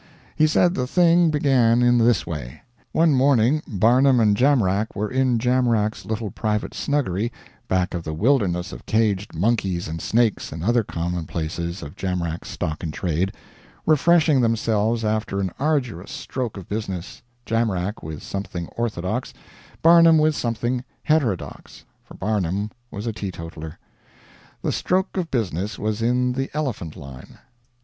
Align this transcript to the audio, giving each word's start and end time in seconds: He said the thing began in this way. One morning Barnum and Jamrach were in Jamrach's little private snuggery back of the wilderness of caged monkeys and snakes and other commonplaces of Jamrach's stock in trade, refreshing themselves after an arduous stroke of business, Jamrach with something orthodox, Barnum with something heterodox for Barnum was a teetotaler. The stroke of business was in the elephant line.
He 0.35 0.47
said 0.47 0.73
the 0.73 0.87
thing 0.87 1.29
began 1.29 1.83
in 1.83 1.99
this 1.99 2.25
way. 2.25 2.63
One 2.91 3.13
morning 3.13 3.61
Barnum 3.67 4.19
and 4.19 4.35
Jamrach 4.35 4.95
were 4.95 5.11
in 5.11 5.37
Jamrach's 5.37 6.05
little 6.05 6.31
private 6.31 6.73
snuggery 6.73 7.31
back 7.67 7.93
of 7.93 8.03
the 8.03 8.15
wilderness 8.15 8.71
of 8.73 8.87
caged 8.87 9.35
monkeys 9.35 9.87
and 9.87 10.01
snakes 10.01 10.51
and 10.51 10.63
other 10.63 10.83
commonplaces 10.83 11.83
of 11.83 11.95
Jamrach's 11.95 12.49
stock 12.49 12.81
in 12.81 12.89
trade, 12.91 13.31
refreshing 13.85 14.41
themselves 14.41 15.05
after 15.05 15.39
an 15.39 15.51
arduous 15.59 16.09
stroke 16.09 16.57
of 16.57 16.67
business, 16.67 17.21
Jamrach 17.45 18.01
with 18.01 18.23
something 18.23 18.69
orthodox, 18.69 19.35
Barnum 19.83 20.17
with 20.17 20.35
something 20.35 20.83
heterodox 21.03 21.85
for 22.03 22.15
Barnum 22.15 22.71
was 22.89 23.05
a 23.05 23.13
teetotaler. 23.13 23.77
The 24.63 24.71
stroke 24.71 25.15
of 25.15 25.29
business 25.29 25.77
was 25.77 26.01
in 26.01 26.33
the 26.33 26.49
elephant 26.55 26.95
line. 26.95 27.37